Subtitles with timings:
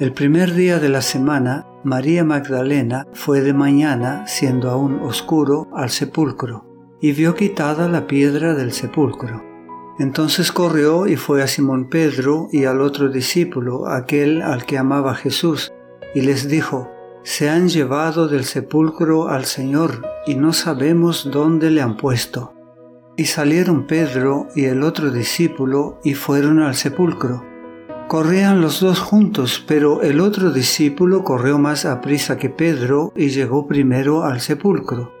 [0.00, 5.88] El primer día de la semana, María Magdalena fue de mañana, siendo aún oscuro, al
[5.88, 6.66] sepulcro,
[7.00, 9.40] y vio quitada la piedra del sepulcro.
[10.00, 15.14] Entonces corrió y fue a Simón Pedro y al otro discípulo, aquel al que amaba
[15.14, 15.72] Jesús,
[16.12, 16.90] y les dijo,
[17.22, 22.52] Se han llevado del sepulcro al Señor y no sabemos dónde le han puesto.
[23.16, 27.53] Y salieron Pedro y el otro discípulo y fueron al sepulcro.
[28.08, 33.28] Corrían los dos juntos, pero el otro discípulo corrió más a prisa que Pedro y
[33.28, 35.12] llegó primero al sepulcro.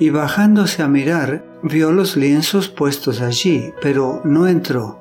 [0.00, 5.00] Y bajándose a mirar, vio los lienzos puestos allí, pero no entró.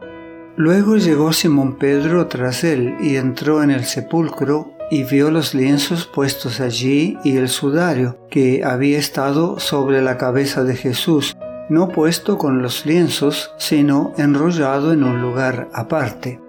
[0.56, 6.06] Luego llegó Simón Pedro tras él y entró en el sepulcro y vio los lienzos
[6.06, 11.36] puestos allí y el sudario que había estado sobre la cabeza de Jesús,
[11.68, 16.42] no puesto con los lienzos, sino enrollado en un lugar aparte.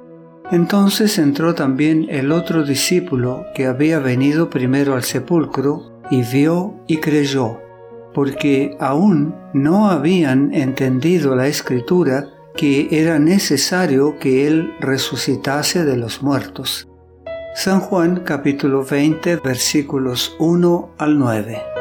[0.51, 6.99] Entonces entró también el otro discípulo que había venido primero al sepulcro, y vio y
[6.99, 7.61] creyó,
[8.13, 16.23] porque aún no habían entendido la escritura que era necesario que Él resucitase de los
[16.23, 16.89] muertos.
[17.57, 21.74] San Juan capítulo 20 versículos 1 al 9.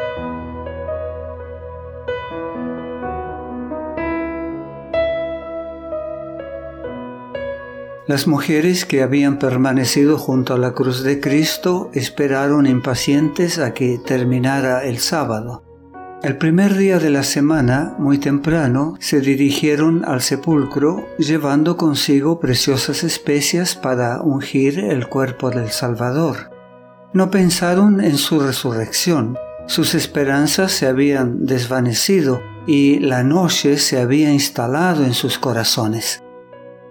[8.05, 13.97] Las mujeres que habían permanecido junto a la cruz de Cristo esperaron impacientes a que
[13.97, 15.63] terminara el sábado.
[16.21, 23.05] El primer día de la semana, muy temprano, se dirigieron al sepulcro llevando consigo preciosas
[23.05, 26.51] especias para ungir el cuerpo del Salvador.
[27.13, 34.31] No pensaron en su resurrección, sus esperanzas se habían desvanecido y la noche se había
[34.33, 36.22] instalado en sus corazones.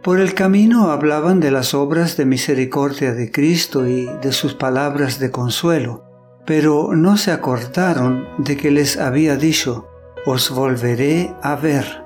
[0.03, 5.21] Por el camino hablaban de las obras de misericordia de Cristo y de sus palabras
[5.21, 6.03] de consuelo,
[6.45, 9.87] pero no se acordaron de que les había dicho,
[10.27, 12.03] os volveré a ver.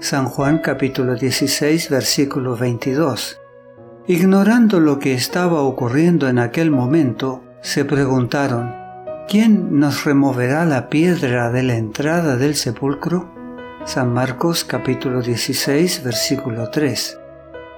[0.00, 3.40] San Juan capítulo 16 versículo 22.
[4.06, 8.74] Ignorando lo que estaba ocurriendo en aquel momento, se preguntaron,
[9.28, 13.32] ¿quién nos removerá la piedra de la entrada del sepulcro?
[13.86, 17.16] San Marcos capítulo 16 versículo 3.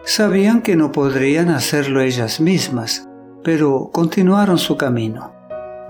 [0.04, 3.08] Sabían que no podrían hacerlo ellas mismas,
[3.44, 5.32] pero continuaron su camino.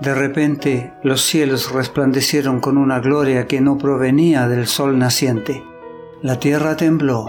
[0.01, 5.63] De repente los cielos resplandecieron con una gloria que no provenía del sol naciente.
[6.21, 7.25] La tierra tembló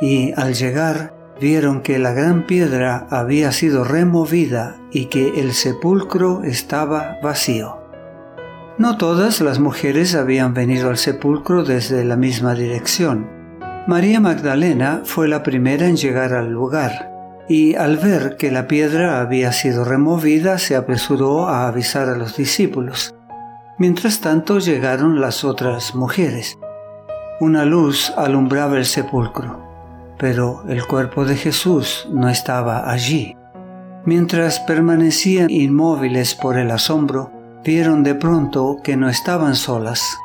[0.00, 6.42] y al llegar vieron que la gran piedra había sido removida y que el sepulcro
[6.42, 7.78] estaba vacío.
[8.76, 13.35] No todas las mujeres habían venido al sepulcro desde la misma dirección.
[13.86, 19.20] María Magdalena fue la primera en llegar al lugar y al ver que la piedra
[19.20, 23.14] había sido removida se apresuró a avisar a los discípulos.
[23.78, 26.58] Mientras tanto llegaron las otras mujeres.
[27.38, 29.62] Una luz alumbraba el sepulcro,
[30.18, 33.36] pero el cuerpo de Jesús no estaba allí.
[34.04, 37.30] Mientras permanecían inmóviles por el asombro,
[37.64, 40.18] vieron de pronto que no estaban solas.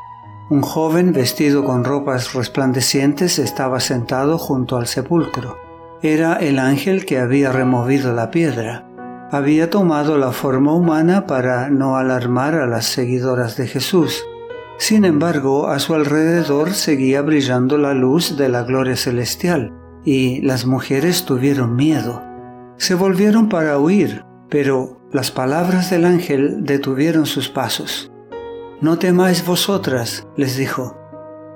[0.51, 5.57] Un joven vestido con ropas resplandecientes estaba sentado junto al sepulcro.
[6.01, 8.85] Era el ángel que había removido la piedra.
[9.31, 14.25] Había tomado la forma humana para no alarmar a las seguidoras de Jesús.
[14.77, 19.71] Sin embargo, a su alrededor seguía brillando la luz de la gloria celestial,
[20.03, 22.21] y las mujeres tuvieron miedo.
[22.75, 28.10] Se volvieron para huir, pero las palabras del ángel detuvieron sus pasos.
[28.81, 30.97] No temáis vosotras, les dijo,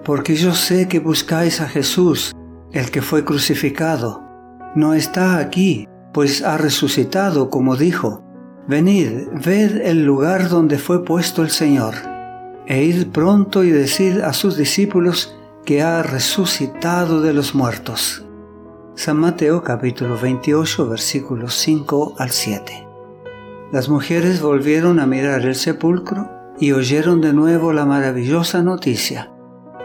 [0.03, 2.36] porque yo sé que buscáis a Jesús,
[2.72, 4.22] el que fue crucificado.
[4.75, 8.22] No está aquí, pues ha resucitado, como dijo.
[8.68, 11.96] Venid, ved el lugar donde fue puesto el Señor,
[12.68, 15.36] e id pronto y decid a sus discípulos
[15.66, 18.24] que ha resucitado de los muertos.
[18.94, 22.88] San Mateo capítulo 28 versículos 5 al 7.
[23.72, 29.31] Las mujeres volvieron a mirar el sepulcro y oyeron de nuevo la maravillosa noticia.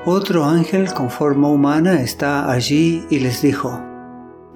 [0.06, 3.80] Otro ángel con forma humana está allí y les dijo,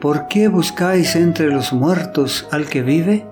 [0.00, 3.26] ¿Por qué buscáis entre los muertos al que vive?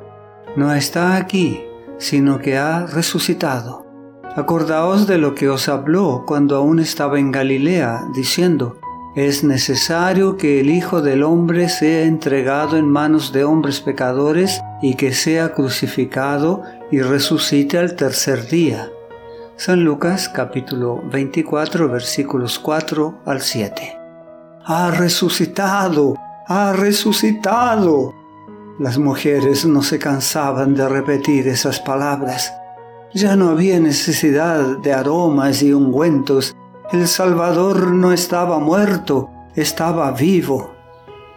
[0.57, 1.61] No está aquí,
[1.99, 3.87] sino que ha resucitado.
[4.35, 8.79] Acordaos de lo que os habló cuando aún estaba en Galilea, diciendo,
[9.15, 14.95] es necesario que el Hijo del Hombre sea entregado en manos de hombres pecadores y
[14.95, 18.93] que sea crucificado y resucite al tercer día.
[19.57, 23.99] San Lucas capítulo 24 versículos 4 al 7.
[24.67, 26.15] Ha resucitado,
[26.47, 28.13] ha resucitado.
[28.79, 32.53] Las mujeres no se cansaban de repetir esas palabras.
[33.15, 36.55] Ya no había necesidad de aromas y ungüentos.
[36.93, 40.75] El Salvador no estaba muerto, estaba vivo.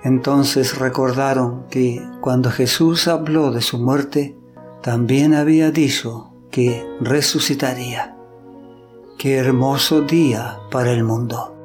[0.04, 4.36] Entonces recordaron que cuando Jesús habló de su muerte,
[4.86, 8.16] también había dicho que resucitaría.
[9.18, 11.56] Qué hermoso día para el mundo.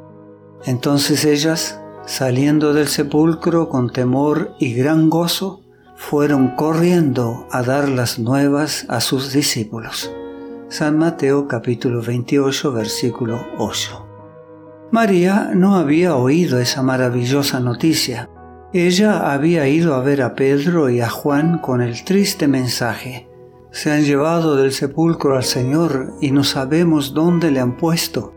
[0.65, 5.61] Entonces ellas, saliendo del sepulcro con temor y gran gozo,
[5.97, 10.11] fueron corriendo a dar las nuevas a sus discípulos.
[10.71, 14.07] San Mateo capítulo 28 versículo 8.
[14.93, 18.31] María no había oído esa maravillosa noticia.
[18.73, 23.29] Ella había ido a ver a Pedro y a Juan con el triste mensaje.
[23.73, 28.35] Se han llevado del sepulcro al Señor y no sabemos dónde le han puesto.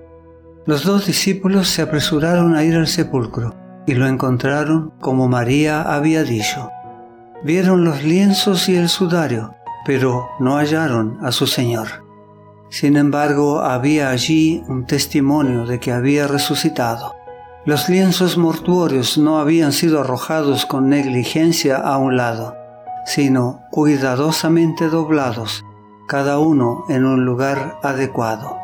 [0.66, 3.54] Los dos discípulos se apresuraron a ir al sepulcro
[3.86, 6.70] y lo encontraron como María había dicho
[7.44, 9.56] vieron los lienzos y el sudario,
[9.86, 12.04] pero no hallaron a su Señor.
[12.70, 17.16] Sin embargo, había allí un testimonio de que había resucitado.
[17.66, 22.56] Los lienzos mortuorios no habían sido arrojados con negligencia a un lado,
[23.06, 25.66] sino cuidadosamente doblados,
[26.08, 28.58] cada uno en un lugar adecuado.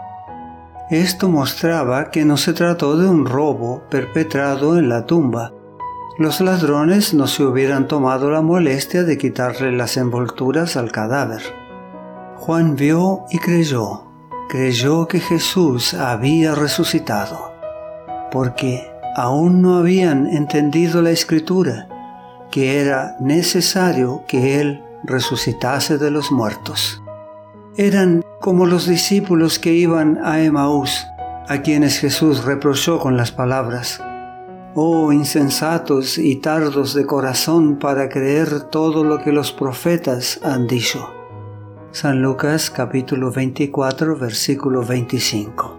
[0.90, 5.54] Esto mostraba que no se trató de un robo perpetrado en la tumba,
[6.20, 11.42] los ladrones no se hubieran tomado la molestia de quitarle las envolturas al cadáver.
[12.36, 14.04] Juan vio y creyó,
[14.50, 17.54] creyó que Jesús había resucitado,
[18.32, 21.88] porque aún no habían entendido la escritura,
[22.52, 27.02] que era necesario que Él resucitase de los muertos.
[27.78, 31.06] Eran como los discípulos que iban a Emaús,
[31.48, 34.02] a quienes Jesús reprochó con las palabras,
[34.76, 41.10] Oh insensatos y tardos de corazón para creer todo lo que los profetas han dicho.
[41.92, 45.79] San Lucas capítulo 24 versículo 25.